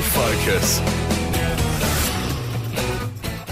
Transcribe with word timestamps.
Focus. 0.00 0.80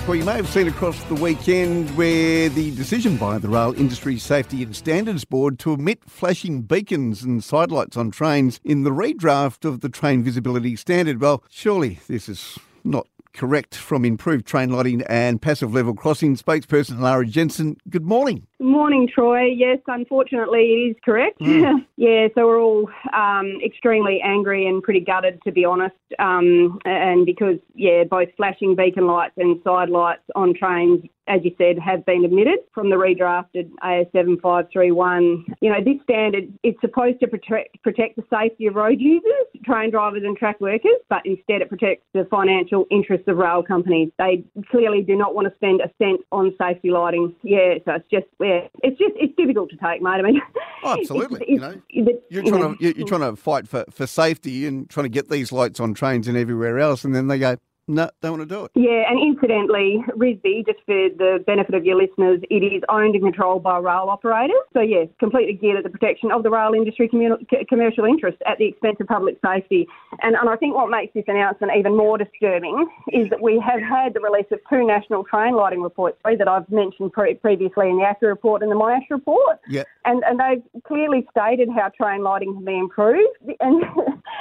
Well, 0.06 0.16
you 0.16 0.24
may 0.24 0.34
have 0.34 0.48
seen 0.48 0.68
across 0.68 1.02
the 1.04 1.14
weekend 1.14 1.88
where 1.96 2.50
the 2.50 2.70
decision 2.76 3.16
by 3.16 3.38
the 3.38 3.48
Rail 3.48 3.72
Industry 3.74 4.18
Safety 4.18 4.62
and 4.62 4.76
Standards 4.76 5.24
Board 5.24 5.58
to 5.60 5.72
omit 5.72 6.00
flashing 6.06 6.60
beacons 6.60 7.22
and 7.22 7.42
sidelights 7.42 7.96
on 7.96 8.10
trains 8.10 8.60
in 8.64 8.82
the 8.82 8.90
redraft 8.90 9.64
of 9.64 9.80
the 9.80 9.88
train 9.88 10.22
visibility 10.22 10.76
standard. 10.76 11.22
Well, 11.22 11.42
surely 11.48 12.00
this 12.06 12.28
is 12.28 12.58
not 12.84 13.06
correct 13.32 13.74
from 13.74 14.04
improved 14.04 14.46
train 14.46 14.70
lighting 14.70 15.02
and 15.08 15.40
passive 15.40 15.74
level 15.74 15.94
crossing 15.94 16.36
spokesperson 16.36 17.00
Lara 17.00 17.26
Jensen. 17.26 17.78
Good 17.88 18.04
morning. 18.04 18.46
Morning, 18.64 19.06
Troy. 19.12 19.44
Yes, 19.44 19.78
unfortunately, 19.88 20.60
it 20.60 20.90
is 20.90 20.96
correct. 21.04 21.38
Mm. 21.38 21.84
yeah, 21.98 22.28
so 22.34 22.46
we're 22.46 22.62
all 22.62 22.88
um, 23.14 23.58
extremely 23.62 24.22
angry 24.24 24.66
and 24.66 24.82
pretty 24.82 25.00
gutted, 25.00 25.38
to 25.42 25.52
be 25.52 25.66
honest. 25.66 25.94
Um, 26.18 26.78
and 26.86 27.26
because, 27.26 27.58
yeah, 27.74 28.04
both 28.04 28.28
flashing 28.38 28.74
beacon 28.74 29.06
lights 29.06 29.34
and 29.36 29.60
side 29.64 29.90
lights 29.90 30.22
on 30.34 30.54
trains, 30.54 31.04
as 31.26 31.40
you 31.44 31.54
said, 31.58 31.78
have 31.78 32.06
been 32.06 32.24
omitted 32.24 32.60
from 32.72 32.88
the 32.88 32.96
redrafted 32.96 33.70
AS 33.82 34.06
7531. 34.12 35.44
You 35.60 35.70
know, 35.70 35.84
this 35.84 36.02
standard, 36.02 36.52
it's 36.62 36.80
supposed 36.80 37.20
to 37.20 37.26
protect, 37.26 37.82
protect 37.82 38.16
the 38.16 38.24
safety 38.30 38.66
of 38.66 38.76
road 38.76 38.98
users, 38.98 39.46
train 39.64 39.90
drivers, 39.90 40.22
and 40.24 40.36
track 40.36 40.60
workers, 40.60 41.00
but 41.08 41.20
instead 41.24 41.62
it 41.62 41.68
protects 41.68 42.04
the 42.12 42.26
financial 42.30 42.86
interests 42.90 43.26
of 43.28 43.36
rail 43.36 43.62
companies. 43.62 44.10
They 44.18 44.44
clearly 44.70 45.02
do 45.02 45.16
not 45.16 45.34
want 45.34 45.48
to 45.48 45.54
spend 45.56 45.80
a 45.80 45.90
cent 45.98 46.20
on 46.30 46.54
safety 46.58 46.90
lighting. 46.90 47.34
Yeah, 47.42 47.74
so 47.84 47.92
it's 47.92 48.08
just, 48.10 48.26
yeah, 48.40 48.53
it's 48.82 48.98
just 48.98 49.12
it's 49.16 49.34
difficult 49.36 49.70
to 49.70 49.76
take, 49.76 50.02
mate. 50.02 50.10
I 50.10 50.22
mean, 50.22 50.40
Oh, 50.82 50.96
absolutely. 51.00 51.40
it's- 51.42 51.48
you 51.50 51.60
know, 51.60 51.70
it's- 52.10 52.22
you're 52.30 52.42
trying 52.44 52.76
to 52.76 52.84
you're 52.98 53.06
trying 53.06 53.20
to 53.22 53.36
fight 53.36 53.68
for, 53.68 53.84
for 53.90 54.06
safety 54.06 54.66
and 54.66 54.88
trying 54.88 55.04
to 55.04 55.10
get 55.10 55.28
these 55.30 55.52
lights 55.52 55.80
on 55.80 55.94
trains 55.94 56.28
and 56.28 56.36
everywhere 56.36 56.78
else, 56.78 57.04
and 57.04 57.14
then 57.14 57.26
they 57.28 57.38
go, 57.38 57.56
no, 57.86 58.10
don't 58.22 58.38
want 58.38 58.48
to 58.48 58.54
do 58.54 58.64
it. 58.64 58.70
Yeah, 58.74 59.04
and 59.10 59.20
incidentally, 59.20 60.02
RISSB, 60.16 60.66
just 60.66 60.78
for 60.86 61.08
the 61.18 61.44
benefit 61.46 61.74
of 61.74 61.84
your 61.84 61.96
listeners, 61.96 62.40
it 62.48 62.62
is 62.62 62.82
owned 62.88 63.14
and 63.14 63.22
controlled 63.22 63.62
by 63.62 63.78
rail 63.78 64.06
operators. 64.08 64.56
So, 64.72 64.80
yes, 64.80 65.08
completely 65.18 65.52
geared 65.52 65.76
at 65.76 65.84
the 65.84 65.90
protection 65.90 66.32
of 66.32 66.42
the 66.42 66.50
rail 66.50 66.72
industry 66.74 67.08
commercial 67.08 68.04
interest 68.04 68.38
at 68.46 68.56
the 68.58 68.66
expense 68.66 68.96
of 69.00 69.06
public 69.06 69.36
safety. 69.44 69.86
And, 70.22 70.34
and 70.34 70.48
I 70.48 70.56
think 70.56 70.74
what 70.74 70.88
makes 70.88 71.12
this 71.12 71.24
announcement 71.28 71.72
even 71.76 71.96
more 71.96 72.16
disturbing 72.16 72.86
is 73.12 73.28
that 73.28 73.42
we 73.42 73.60
have 73.60 73.80
had 73.80 74.14
the 74.14 74.20
release 74.20 74.46
of 74.50 74.60
two 74.70 74.86
national 74.86 75.24
train 75.24 75.54
lighting 75.54 75.82
reports 75.82 76.16
three 76.22 76.36
that 76.36 76.48
I've 76.48 76.70
mentioned 76.70 77.12
pre- 77.12 77.34
previously 77.34 77.90
in 77.90 77.98
the 77.98 78.04
ACCA 78.04 78.28
report 78.28 78.62
and 78.62 78.70
the 78.70 78.76
MyAsh 78.76 79.10
report. 79.10 79.60
Yeah. 79.68 79.84
And, 80.06 80.22
and 80.24 80.40
they've 80.40 80.82
clearly 80.84 81.26
stated 81.30 81.68
how 81.68 81.90
train 81.90 82.22
lighting 82.22 82.54
can 82.54 82.64
be 82.64 82.78
improved. 82.78 83.36
And, 83.60 83.82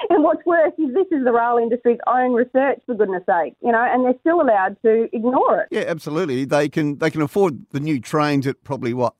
and 0.09 0.23
what's 0.23 0.45
worse 0.45 0.73
is 0.77 0.94
this 0.94 1.08
is 1.11 1.23
the 1.23 1.31
rail 1.31 1.58
industry's 1.58 1.99
own 2.08 2.33
research, 2.33 2.81
for 2.86 2.95
goodness 2.95 3.23
sake, 3.25 3.33
you 3.62 3.72
know, 3.72 3.81
and 3.81 4.06
they're 4.06 4.20
still 4.22 4.42
allowed 4.42 4.78
to 4.84 5.09
ignore 5.14 5.62
it. 5.62 5.67
Yeah, 5.72 5.86
absolutely. 5.88 6.45
They 6.45 6.70
can 6.70 6.98
they 6.98 7.09
can 7.09 7.22
afford 7.22 7.66
the 7.72 7.80
new 7.80 8.00
trains 8.00 8.48
at 8.48 8.64
probably 8.64 8.94
what 8.94 9.14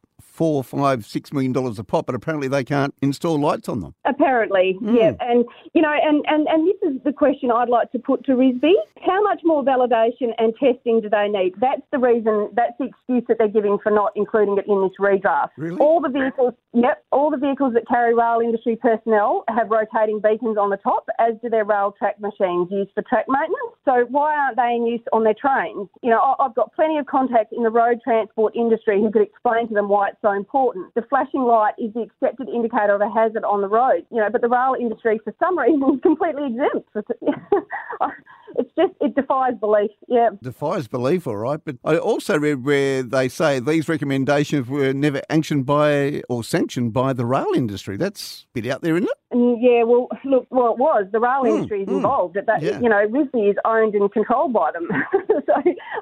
four, 0.44 0.62
five, 0.62 1.06
six 1.06 1.32
million 1.32 1.54
dollars 1.54 1.80
a 1.80 1.86
pop, 1.86 2.06
but 2.06 2.16
apparently 2.16 2.50
they 2.50 2.66
can't 2.66 2.94
install 3.02 3.40
lights 3.40 3.70
on 3.70 3.80
them. 3.80 3.96
Apparently, 4.04 4.74
Hmm. 4.74 4.94
yeah, 4.94 5.14
and 5.22 5.46
you 5.74 5.82
know, 5.82 5.94
and, 6.04 6.26
and, 6.28 6.46
and 6.50 6.68
this 6.68 6.76
is 6.92 7.02
the 7.06 7.14
question 7.14 7.50
I'd 7.50 7.70
like 7.70 7.90
to 7.94 8.00
put 8.00 8.26
to 8.26 8.34
RISSB: 8.34 8.74
How 9.06 9.24
much 9.24 9.40
more 9.46 9.64
validation 9.64 10.34
and 10.38 10.54
testing 10.60 11.00
do 11.00 11.08
they 11.10 11.30
need? 11.30 11.54
That's 11.62 11.82
the 11.94 11.98
reason. 11.98 12.50
That's 12.58 12.74
the 12.78 12.88
excuse 12.88 13.24
that 13.30 13.38
they're 13.38 13.48
giving 13.48 13.78
for 13.82 13.90
not 13.90 14.12
including 14.18 14.58
it 14.58 14.66
in 14.68 14.82
this 14.82 14.92
redraft. 15.00 15.52
Really? 15.58 15.78
All 15.78 16.02
the 16.02 16.10
vehicles, 16.10 16.54
yep, 16.74 17.06
all 17.14 17.32
the 17.32 17.38
vehicles 17.38 17.74
that 17.76 17.88
carry 17.88 18.14
rail 18.14 18.40
industry 18.44 18.76
personnel 18.76 19.46
have 19.48 19.70
rotating 19.70 20.20
beacons 20.20 20.58
on 20.58 20.72
the 20.72 20.78
top, 20.78 21.08
as 21.20 21.36
do 21.42 21.50
their 21.50 21.64
rail 21.64 21.96
track 21.98 22.20
machines 22.20 22.68
used 22.70 22.92
for 22.94 23.02
track 23.04 23.28
maintenance. 23.30 23.76
So 23.86 24.06
why 24.10 24.36
aren't 24.36 24.58
they 24.58 24.76
in 24.76 24.86
use 24.88 25.02
on 25.14 25.24
their 25.24 25.36
trains? 25.40 25.88
You 26.02 26.10
know, 26.10 26.36
I've 26.38 26.54
got 26.56 26.74
plenty 26.74 26.98
of 26.98 27.06
contacts 27.06 27.54
in 27.56 27.64
the 27.64 27.70
road 27.72 28.02
transport 28.04 28.58
industry 28.58 29.00
who 29.02 29.10
could 29.10 29.22
explain 29.22 29.70
to 29.70 29.74
them 29.74 29.88
why 29.88 30.10
it's 30.10 30.18
so 30.22 30.33
important. 30.36 30.94
The 30.96 31.04
flashing 31.10 31.44
light 31.44 31.74
is 31.78 31.94
the 31.94 32.02
accepted 32.02 32.50
indicator 32.50 32.96
of 32.96 33.02
a 33.02 33.10
hazard 33.10 33.44
on 33.44 33.62
the 33.62 33.68
road, 33.68 34.06
you 34.12 34.18
know, 34.18 34.30
but 34.32 34.42
the 34.42 34.50
rail 34.50 34.76
industry, 34.80 35.20
for 35.24 35.34
some 35.40 35.58
reason, 35.64 35.96
is 35.96 36.02
completely 36.02 36.48
exempt. 36.48 36.90
it's 38.58 38.72
just, 38.76 38.94
it 39.02 39.16
defies 39.16 39.54
belief. 39.60 39.92
Yeah. 40.08 40.30
Defies 40.42 40.88
belief, 40.88 41.28
all 41.28 41.38
right. 41.38 41.60
But 41.64 41.78
I 41.84 41.98
also 41.98 42.38
read 42.38 42.64
where 42.66 43.04
they 43.04 43.30
say 43.30 43.60
these 43.60 43.88
recommendations 43.90 44.68
were 44.68 44.94
never 44.94 45.22
actioned 45.30 45.66
by 45.66 46.22
or 46.30 46.44
sanctioned 46.44 46.94
by 46.94 47.14
the 47.14 47.26
rail 47.26 47.52
industry. 47.56 47.98
That's 47.98 48.46
a 48.50 48.62
bit 48.62 48.72
out 48.72 48.82
there, 48.82 48.96
isn't 48.96 49.10
it? 49.10 49.18
Mm, 49.34 49.58
Yeah, 49.60 49.84
well, 49.84 50.08
look, 50.26 50.48
well, 50.50 50.72
it 50.74 50.78
was. 50.78 51.06
The 51.12 51.20
rail 51.20 51.44
Mm, 51.44 51.50
industry 51.50 51.82
is 51.84 51.88
mm, 51.90 51.98
involved. 51.98 52.36
That, 52.36 52.62
yeah. 52.62 52.80
You 52.80 52.90
know, 52.90 53.06
RISSB 53.08 53.52
is 53.52 53.58
owned 53.66 53.96
and 53.96 54.12
controlled 54.12 54.54
by 54.54 54.72
them. 54.72 54.88
so 55.46 55.54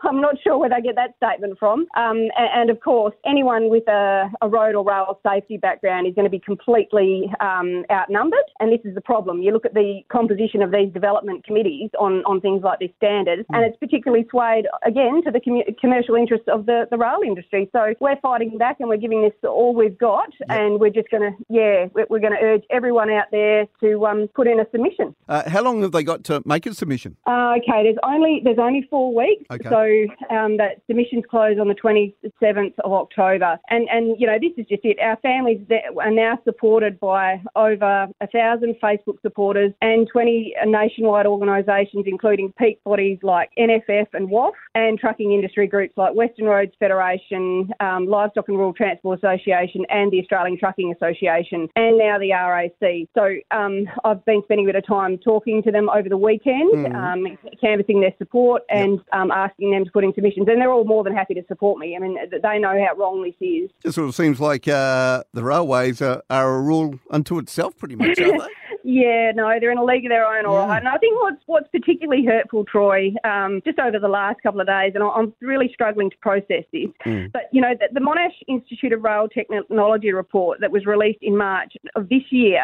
I'm 0.03 0.21
not 0.21 0.35
sure 0.43 0.57
where 0.57 0.69
they 0.69 0.81
get 0.81 0.95
that 0.95 1.15
statement 1.17 1.57
from. 1.59 1.81
Um, 1.95 2.17
and, 2.37 2.49
and 2.55 2.69
of 2.69 2.79
course, 2.81 3.13
anyone 3.25 3.69
with 3.69 3.87
a, 3.87 4.29
a 4.41 4.47
road 4.49 4.75
or 4.75 4.83
rail 4.83 5.19
safety 5.25 5.57
background 5.57 6.07
is 6.07 6.13
going 6.15 6.25
to 6.25 6.29
be 6.29 6.39
completely 6.39 7.31
um, 7.39 7.85
outnumbered. 7.91 8.47
And 8.59 8.71
this 8.71 8.81
is 8.85 8.95
the 8.95 9.01
problem. 9.01 9.41
You 9.41 9.51
look 9.53 9.65
at 9.65 9.73
the 9.73 10.01
composition 10.11 10.61
of 10.61 10.71
these 10.71 10.91
development 10.93 11.43
committees 11.45 11.89
on, 11.99 12.23
on 12.25 12.41
things 12.41 12.63
like 12.63 12.79
this 12.79 12.91
standard, 12.97 13.45
and 13.49 13.63
it's 13.65 13.77
particularly 13.77 14.25
swayed, 14.29 14.65
again, 14.85 15.21
to 15.23 15.31
the 15.31 15.39
commu- 15.39 15.77
commercial 15.79 16.15
interests 16.15 16.47
of 16.51 16.65
the, 16.65 16.87
the 16.91 16.97
rail 16.97 17.19
industry. 17.25 17.69
So 17.71 17.93
we're 17.99 18.19
fighting 18.21 18.57
back 18.57 18.79
and 18.79 18.89
we're 18.89 18.97
giving 18.97 19.21
this 19.21 19.33
all 19.43 19.73
we've 19.73 19.97
got, 19.97 20.29
and 20.49 20.79
we're 20.79 20.89
just 20.89 21.09
going 21.09 21.23
to, 21.23 21.37
yeah, 21.49 21.85
we're, 21.93 22.05
we're 22.09 22.19
going 22.19 22.33
to 22.33 22.43
urge 22.43 22.63
everyone 22.69 23.09
out 23.09 23.20
there 23.31 23.67
to 23.81 24.05
um, 24.05 24.27
put 24.33 24.47
in 24.47 24.59
a 24.59 24.65
submission. 24.71 25.15
Uh, 25.29 25.47
how 25.49 25.61
long 25.61 25.81
have 25.81 25.91
they 25.91 26.03
got 26.03 26.23
to 26.25 26.41
make 26.45 26.65
a 26.65 26.73
submission? 26.73 27.15
Uh, 27.27 27.55
okay, 27.57 27.83
there's 27.83 27.97
only 28.03 28.41
there's 28.43 28.59
only 28.59 28.87
four 28.89 29.13
weeks, 29.13 29.45
Okay. 29.51 29.69
so 29.69 30.35
um, 30.35 30.57
that 30.57 30.81
submissions 30.87 31.23
close 31.29 31.57
on 31.59 31.67
the 31.67 31.75
27th 31.75 32.73
of 32.83 32.91
October, 32.91 33.59
and 33.69 33.87
and 33.89 34.15
you 34.19 34.27
know 34.27 34.37
this 34.41 34.51
is 34.57 34.65
just 34.67 34.83
it. 34.83 34.97
Our 34.99 35.17
families 35.17 35.61
are 36.01 36.11
now 36.11 36.39
supported 36.43 36.99
by 36.99 37.41
over 37.55 38.07
a 38.21 38.27
thousand 38.27 38.75
Facebook 38.81 39.21
supporters 39.21 39.71
and 39.81 40.07
20 40.11 40.55
nationwide 40.65 41.25
organisations, 41.25 42.05
including 42.07 42.53
peak 42.57 42.83
bodies 42.83 43.19
like 43.23 43.49
NFF 43.57 44.07
and 44.13 44.29
WAF, 44.29 44.51
and 44.75 44.97
trucking 44.99 45.31
industry 45.31 45.67
groups 45.67 45.93
like 45.97 46.13
Western 46.13 46.45
Roads 46.45 46.71
Federation, 46.79 47.69
um, 47.79 48.07
Livestock 48.07 48.47
and 48.47 48.57
Rural 48.57 48.73
Transport 48.73 49.19
Association, 49.19 49.85
and 49.89 50.11
the 50.11 50.19
Australian 50.21 50.57
Trucking 50.57 50.93
Association, 50.95 51.67
and 51.75 51.97
now 51.97 52.17
the 52.17 52.31
RAC. 52.31 53.07
So 53.13 53.35
um, 53.51 53.87
I've 54.05 54.23
been 54.25 54.41
spending 54.43 54.65
a 54.65 54.69
bit 54.69 54.75
of 54.75 54.87
time 54.87 55.17
talking 55.17 55.61
to 55.63 55.71
them 55.71 55.89
over 55.89 56.07
the 56.07 56.17
weekend, 56.17 56.95
um, 56.95 57.37
canvassing 57.59 57.99
their 57.99 58.13
support 58.17 58.63
and 58.69 59.01
um, 59.11 59.31
asking 59.31 59.71
them 59.71 59.83
to 59.83 59.91
put 59.91 60.03
in 60.03 60.13
submissions. 60.13 60.47
And 60.47 60.61
they're 60.61 60.71
all 60.71 60.85
more 60.85 61.03
than 61.03 61.13
happy 61.13 61.33
to 61.33 61.43
support 61.47 61.77
me. 61.77 61.95
I 61.95 61.99
mean, 61.99 62.17
they 62.31 62.59
know 62.59 62.69
how 62.87 62.95
wrong 62.95 63.21
this 63.23 63.35
is. 63.41 63.69
It 63.83 63.91
sort 63.91 64.07
of 64.07 64.15
seems 64.15 64.39
like 64.39 64.67
uh, 64.67 65.23
the 65.33 65.43
railways 65.43 66.01
are, 66.01 66.23
are 66.29 66.55
a 66.55 66.61
rule 66.61 66.99
unto 67.09 67.37
itself, 67.37 67.77
pretty 67.77 67.95
much, 67.95 68.19
aren't 68.19 68.43
they? 68.43 68.47
Yeah, 68.83 69.31
no, 69.35 69.51
they're 69.59 69.71
in 69.71 69.77
a 69.77 69.83
league 69.83 70.05
of 70.05 70.09
their 70.09 70.25
own, 70.25 70.45
all 70.45 70.67
right. 70.67 70.77
And 70.77 70.87
I 70.87 70.97
think 70.97 71.19
what's 71.21 71.41
what's 71.45 71.67
particularly 71.69 72.25
hurtful, 72.25 72.65
Troy, 72.65 73.13
um, 73.23 73.61
just 73.65 73.79
over 73.79 73.99
the 73.99 74.07
last 74.07 74.41
couple 74.41 74.61
of 74.61 74.67
days, 74.67 74.93
and 74.95 75.03
I'm 75.03 75.33
really 75.41 75.69
struggling 75.73 76.09
to 76.09 76.17
process 76.17 76.63
this, 76.73 76.87
but 77.31 77.43
you 77.51 77.61
know, 77.61 77.73
the, 77.79 77.87
the 77.93 77.99
Monash 77.99 78.33
Institute 78.47 78.93
of 78.93 79.03
Rail 79.03 79.27
Technology 79.27 80.11
report 80.11 80.59
that 80.61 80.71
was 80.71 80.85
released 80.85 81.19
in 81.21 81.37
March 81.37 81.73
of 81.95 82.09
this 82.09 82.23
year, 82.31 82.63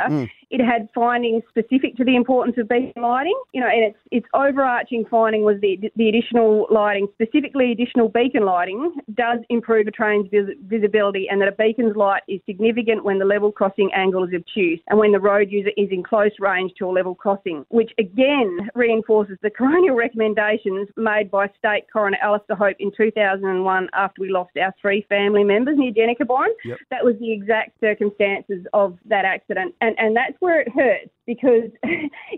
it 0.50 0.64
had 0.64 0.88
findings 0.96 1.44
specific 1.50 1.96
to 1.98 2.04
the 2.04 2.16
importance 2.16 2.58
of 2.58 2.68
beacon 2.70 3.02
lighting. 3.02 3.38
You 3.54 3.62
know, 3.62 3.68
and 3.68 3.84
its 3.84 3.98
its 4.12 4.28
overarching 4.34 5.06
finding 5.10 5.44
was 5.44 5.60
the 5.62 5.78
the 5.96 6.10
additional 6.10 6.68
lighting, 6.72 7.08
specifically 7.14 7.72
additional 7.72 8.10
beacon 8.10 8.46
lighting, 8.46 8.96
does 9.14 9.40
improve 9.50 9.88
a 9.88 9.92
train's 9.92 10.28
vis- 10.32 10.56
visibility, 10.68 11.28
and 11.30 11.42
that 11.42 11.48
a 11.48 11.52
beacon's 11.52 11.96
light 11.96 12.22
is 12.28 12.40
significant 12.46 13.04
when 13.04 13.20
the 13.20 13.26
level 13.26 13.52
crossing 13.52 13.90
angle 13.94 14.24
is 14.24 14.34
obtuse 14.34 14.80
and 14.88 15.00
when 15.00 15.12
the 15.12 15.20
road 15.20 15.52
user 15.52 15.72
is 15.78 15.90
in 15.92 16.04
close 16.04 16.32
range 16.40 16.72
to 16.78 16.86
a 16.86 16.92
level 16.92 17.16
crossing, 17.16 17.66
which 17.70 17.92
again 18.00 18.70
reinforces 18.76 19.38
the 19.42 19.50
coronial 19.50 19.96
recommendations 20.08 20.88
made 20.96 21.30
by 21.30 21.48
State 21.58 21.86
Coroner 21.92 22.18
Alastair 22.22 22.56
Hope 22.56 22.78
in 22.80 22.92
2001 22.96 23.90
after 23.94 24.22
we 24.22 24.30
lost 24.30 24.52
our 24.58 24.74
three 24.82 25.06
family 25.10 25.44
members 25.44 25.78
near 25.78 25.92
Jennacubbine. 25.92 26.54
Yep. 26.64 26.78
That 26.92 27.04
was 27.04 27.16
the 27.20 27.32
exact 27.32 27.80
circumstances 27.80 28.66
of 28.74 28.98
that 29.06 29.26
accident, 29.26 29.76
and 29.82 29.96
and 29.98 30.16
that's 30.16 30.37
where 30.40 30.62
it 30.62 30.70
hurts 30.70 31.12
because 31.28 31.70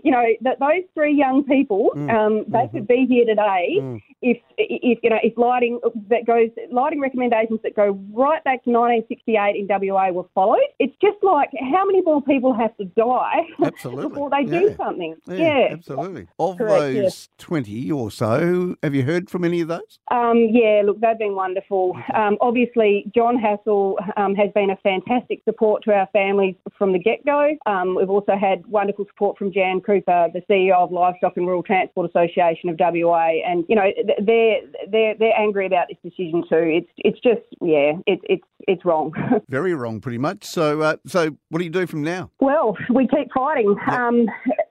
you 0.04 0.10
know 0.10 0.24
that 0.42 0.58
those 0.60 0.82
three 0.92 1.14
young 1.14 1.44
people 1.44 1.90
um, 2.10 2.44
they 2.48 2.68
could 2.72 2.86
be 2.86 3.06
here 3.08 3.24
today 3.24 4.00
if 4.20 4.36
if 4.58 4.98
you 5.02 5.08
know 5.08 5.18
if 5.22 5.32
lighting 5.38 5.80
that 6.08 6.26
goes 6.26 6.50
lighting 6.70 7.00
recommendations 7.00 7.60
that 7.62 7.74
go 7.74 7.98
right 8.12 8.42
back 8.44 8.62
to 8.64 8.70
1968 8.70 9.56
in 9.56 9.66
WA 9.90 10.10
were 10.10 10.26
followed. 10.34 10.58
It's 10.78 10.94
just 11.00 11.16
like 11.22 11.50
how 11.72 11.84
many 11.86 12.02
more 12.02 12.20
people 12.22 12.52
have 12.52 12.76
to 12.78 12.84
die 12.84 13.46
before 13.82 14.28
they 14.30 14.42
Yeah. 14.50 14.60
do 14.60 14.74
something? 14.76 15.14
Yeah, 15.26 15.68
absolutely. 15.72 16.26
Of 16.38 16.58
Correct, 16.58 16.80
those 16.80 16.94
yes. 16.96 17.28
20 17.38 17.92
or 17.92 18.10
so, 18.10 18.74
have 18.82 18.94
you 18.94 19.02
heard 19.04 19.30
from 19.30 19.44
any 19.44 19.60
of 19.60 19.68
those? 19.68 19.98
Um, 20.10 20.48
yeah, 20.50 20.82
look, 20.84 21.00
they've 21.00 21.18
been 21.18 21.34
wonderful. 21.34 21.96
Um, 22.14 22.36
obviously, 22.40 23.10
John 23.14 23.36
Hassell 23.38 23.94
um, 24.16 24.34
has 24.34 24.50
been 24.54 24.70
a 24.70 24.76
fantastic 24.76 25.42
support 25.44 25.84
to 25.84 25.92
our 25.92 26.08
families 26.12 26.56
from 26.76 26.92
the 26.92 26.98
get 26.98 27.24
go. 27.24 27.56
Um, 27.66 27.94
we've 27.94 28.10
also 28.10 28.36
had 28.36 28.66
wonderful 28.80 29.04
support 29.08 29.36
from 29.36 29.52
Jan 29.52 29.82
Cooper, 29.82 30.28
the 30.32 30.40
CEO 30.48 30.72
of 30.72 30.90
Livestock 30.90 31.36
and 31.36 31.46
Rural 31.46 31.62
Transport 31.62 32.08
Association 32.08 32.70
of 32.70 32.76
WA, 32.78 33.32
and 33.46 33.62
you 33.68 33.76
know 33.76 33.88
they're 34.24 34.60
they're 34.90 35.14
they're 35.18 35.38
angry 35.38 35.66
about 35.66 35.88
this 35.88 35.98
decision 36.02 36.42
too. 36.48 36.64
It's 36.80 36.90
it's 36.96 37.20
just 37.20 37.42
yeah, 37.60 37.92
it's 38.06 38.22
it's 38.24 38.44
it's 38.68 38.84
wrong. 38.84 39.12
Very 39.48 39.74
wrong, 39.74 40.00
pretty 40.00 40.18
much. 40.18 40.44
So 40.44 40.80
uh, 40.80 40.96
so 41.06 41.36
what 41.48 41.58
do 41.58 41.64
you 41.64 41.70
do 41.70 41.86
from 41.86 42.02
now? 42.02 42.30
Well, 42.40 42.76
we 42.94 43.06
keep 43.06 43.32
fighting. 43.32 43.76
Yep. 43.86 43.98
Um, 43.98 44.26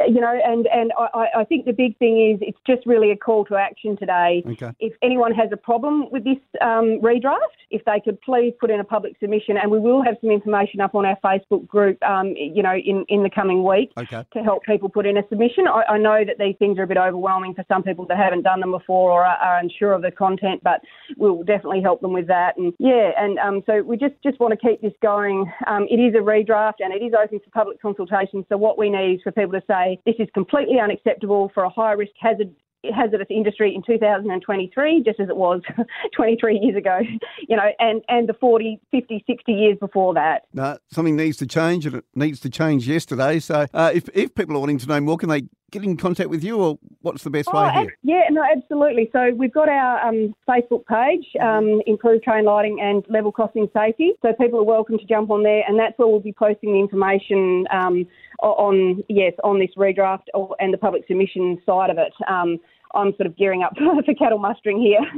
you 0.07 0.21
know, 0.21 0.39
and 0.43 0.67
and 0.67 0.91
I, 0.97 1.27
I 1.39 1.43
think 1.43 1.65
the 1.65 1.73
big 1.73 1.97
thing 1.97 2.33
is 2.33 2.39
it's 2.41 2.57
just 2.65 2.85
really 2.85 3.11
a 3.11 3.17
call 3.17 3.45
to 3.45 3.55
action 3.55 3.97
today. 3.97 4.43
Okay. 4.45 4.71
If 4.79 4.93
anyone 5.01 5.33
has 5.33 5.49
a 5.51 5.57
problem 5.57 6.09
with 6.11 6.23
this 6.23 6.37
um, 6.61 6.99
redraft, 7.01 7.59
if 7.71 7.83
they 7.85 7.99
could 8.03 8.19
please 8.21 8.53
put 8.59 8.71
in 8.71 8.79
a 8.79 8.83
public 8.83 9.15
submission, 9.19 9.57
and 9.57 9.71
we 9.71 9.79
will 9.79 10.03
have 10.03 10.15
some 10.21 10.31
information 10.31 10.81
up 10.81 10.95
on 10.95 11.05
our 11.05 11.17
Facebook 11.23 11.67
group, 11.67 12.01
um, 12.03 12.33
you 12.37 12.63
know, 12.63 12.73
in, 12.73 13.05
in 13.09 13.23
the 13.23 13.29
coming 13.29 13.63
week 13.63 13.91
okay. 13.97 14.25
to 14.33 14.39
help 14.43 14.63
people 14.63 14.89
put 14.89 15.05
in 15.05 15.17
a 15.17 15.27
submission. 15.29 15.67
I, 15.67 15.93
I, 15.93 15.97
know 15.97 16.23
that 16.25 16.37
these 16.39 16.55
things 16.59 16.79
are 16.79 16.83
a 16.83 16.87
bit 16.87 16.97
overwhelming 16.97 17.53
for 17.53 17.63
some 17.67 17.83
people 17.83 18.05
that 18.07 18.17
haven't 18.17 18.43
done 18.43 18.61
them 18.61 18.71
before 18.71 19.11
or 19.11 19.25
are, 19.25 19.37
are 19.37 19.59
unsure 19.59 19.93
of 19.93 20.01
the 20.01 20.11
content, 20.11 20.61
but 20.63 20.81
we'll 21.17 21.43
definitely 21.43 21.81
help 21.81 22.01
them 22.01 22.13
with 22.13 22.27
that. 22.27 22.57
And 22.57 22.73
yeah, 22.79 23.11
and 23.17 23.37
um, 23.39 23.61
we 23.85 23.97
just, 23.97 24.15
just 24.23 24.39
want 24.39 24.59
to 24.59 24.67
keep 24.67 24.81
this 24.81 24.93
going. 25.01 25.51
Um, 25.67 25.87
it 25.89 25.97
is 25.97 26.13
a 26.15 26.19
redraft 26.19 26.79
and 26.79 26.93
it 26.93 27.03
is 27.03 27.13
open 27.13 27.39
for 27.39 27.49
public 27.51 27.81
consultation. 27.81 28.45
So 28.49 28.57
what 28.57 28.77
we 28.77 28.89
need 28.89 29.15
is 29.15 29.21
for 29.23 29.31
people 29.31 29.53
to 29.53 29.63
say 29.67 29.99
this 30.05 30.15
is 30.19 30.27
completely 30.33 30.79
unacceptable 30.79 31.51
for 31.53 31.63
a 31.63 31.69
high 31.69 31.93
risk 31.93 32.11
hazard 32.19 32.53
hazardous 32.93 33.27
industry 33.29 33.73
in 33.75 33.81
2023, 33.83 35.03
just 35.03 35.19
as 35.19 35.29
it 35.29 35.35
was 35.35 35.61
23 36.15 36.59
years 36.59 36.75
ago, 36.75 36.99
you 37.47 37.55
know, 37.55 37.69
and, 37.79 38.01
and 38.07 38.29
the 38.29 38.33
40, 38.33 38.79
50, 38.91 39.23
60 39.27 39.51
years 39.51 39.77
before 39.79 40.13
that. 40.13 40.43
No, 40.53 40.77
something 40.91 41.15
needs 41.15 41.37
to 41.37 41.47
change, 41.47 41.85
and 41.85 41.95
it 41.95 42.05
needs 42.15 42.39
to 42.41 42.49
change 42.49 42.87
yesterday. 42.87 43.39
So, 43.39 43.65
uh, 43.73 43.91
if, 43.93 44.09
if 44.13 44.33
people 44.35 44.55
are 44.55 44.59
wanting 44.59 44.77
to 44.79 44.87
know 44.87 45.01
more, 45.01 45.17
can 45.17 45.29
they 45.29 45.43
get 45.71 45.83
in 45.83 45.97
contact 45.97 46.29
with 46.29 46.43
you, 46.43 46.57
or 46.57 46.79
what's 47.01 47.23
the 47.23 47.29
best 47.29 47.49
oh, 47.53 47.61
way 47.61 47.71
here? 47.73 47.97
Yeah, 48.03 48.23
no, 48.31 48.43
absolutely. 48.43 49.09
So 49.13 49.31
we've 49.35 49.53
got 49.53 49.69
our 49.69 50.07
um, 50.07 50.33
Facebook 50.47 50.85
page, 50.85 51.25
um, 51.41 51.81
Improved 51.85 52.23
Train 52.23 52.45
Lighting 52.45 52.79
and 52.81 53.05
Level 53.09 53.31
Crossing 53.31 53.69
Safety. 53.73 54.13
So 54.21 54.33
people 54.33 54.59
are 54.59 54.63
welcome 54.63 54.97
to 54.97 55.05
jump 55.05 55.29
on 55.29 55.43
there, 55.43 55.63
and 55.67 55.77
that's 55.77 55.97
where 55.97 56.07
we'll 56.07 56.19
be 56.19 56.33
posting 56.33 56.73
the 56.73 56.79
information 56.79 57.65
um, 57.71 58.07
on 58.41 59.03
yes 59.09 59.33
on 59.43 59.59
this 59.59 59.69
redraft 59.77 60.23
and 60.59 60.73
the 60.73 60.77
public 60.77 61.05
submission 61.07 61.57
side 61.65 61.89
of 61.89 61.97
it. 61.97 62.13
Um, 62.27 62.59
I'm 62.95 63.11
sort 63.17 63.27
of 63.27 63.37
gearing 63.37 63.61
up 63.63 63.73
for 64.05 64.13
cattle 64.15 64.39
mustering 64.39 64.81
here. 64.81 64.99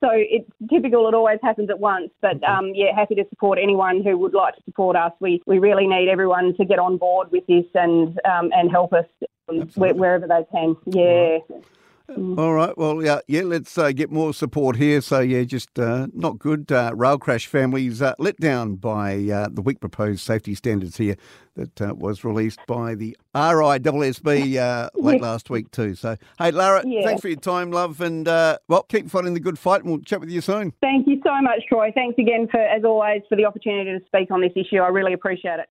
So 0.00 0.10
it's 0.12 0.48
typical, 0.68 1.08
it 1.08 1.14
always 1.14 1.38
happens 1.42 1.70
at 1.70 1.80
once. 1.80 2.10
But 2.20 2.44
um, 2.44 2.72
yeah, 2.74 2.94
happy 2.94 3.14
to 3.14 3.24
support 3.30 3.58
anyone 3.60 4.04
who 4.04 4.18
would 4.18 4.34
like 4.34 4.54
to 4.56 4.62
support 4.66 4.94
us. 4.94 5.12
We, 5.20 5.42
we 5.46 5.58
really 5.58 5.86
need 5.86 6.08
everyone 6.10 6.54
to 6.58 6.66
get 6.66 6.78
on 6.78 6.98
board 6.98 7.32
with 7.32 7.46
this 7.46 7.64
and, 7.74 8.20
um, 8.30 8.50
and 8.54 8.70
help 8.70 8.92
us 8.92 9.06
wherever 9.74 10.26
they 10.26 10.44
can. 10.52 10.76
Yeah. 10.84 11.38
Mm. 12.10 12.38
All 12.38 12.52
right. 12.52 12.76
Well, 12.78 13.02
yeah, 13.02 13.18
yeah. 13.26 13.42
Let's 13.42 13.76
uh, 13.76 13.90
get 13.90 14.10
more 14.10 14.32
support 14.32 14.76
here. 14.76 15.00
So, 15.00 15.20
yeah, 15.20 15.42
just 15.42 15.76
uh, 15.78 16.06
not 16.12 16.38
good. 16.38 16.70
Uh, 16.70 16.92
rail 16.94 17.18
crash 17.18 17.46
families 17.46 18.00
uh, 18.00 18.14
let 18.18 18.36
down 18.36 18.76
by 18.76 19.24
uh, 19.24 19.48
the 19.50 19.60
weak 19.60 19.80
proposed 19.80 20.20
safety 20.20 20.54
standards 20.54 20.96
here 20.96 21.16
that 21.56 21.80
uh, 21.80 21.94
was 21.94 22.22
released 22.22 22.60
by 22.66 22.94
the 22.94 23.16
RISSB 23.34 24.90
late 24.94 25.20
last 25.22 25.50
week 25.50 25.70
too. 25.72 25.94
So, 25.94 26.16
hey, 26.38 26.52
Lara, 26.52 26.82
yeah. 26.86 27.02
thanks 27.02 27.22
for 27.22 27.28
your 27.28 27.40
time, 27.40 27.72
love, 27.72 28.00
and 28.00 28.26
well, 28.26 28.84
keep 28.88 29.10
fighting 29.10 29.34
the 29.34 29.40
good 29.40 29.58
fight, 29.58 29.82
and 29.82 29.90
we'll 29.90 30.00
chat 30.00 30.20
with 30.20 30.30
you 30.30 30.40
soon. 30.40 30.72
Thank 30.80 31.08
you 31.08 31.20
so 31.24 31.40
much, 31.42 31.62
Troy. 31.68 31.90
Thanks 31.92 32.18
again 32.18 32.46
for, 32.50 32.60
as 32.60 32.84
always, 32.84 33.22
for 33.28 33.36
the 33.36 33.46
opportunity 33.46 33.98
to 33.98 34.04
speak 34.06 34.30
on 34.30 34.40
this 34.40 34.52
issue. 34.54 34.78
I 34.78 34.88
really 34.88 35.12
appreciate 35.12 35.58
it. 35.58 35.68